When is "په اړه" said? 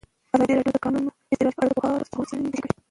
1.75-1.95